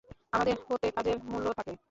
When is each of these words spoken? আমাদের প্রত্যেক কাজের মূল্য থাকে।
আমাদের 0.31 0.55
প্রত্যেক 0.67 0.91
কাজের 0.95 1.17
মূল্য 1.23 1.47
থাকে। 1.53 1.73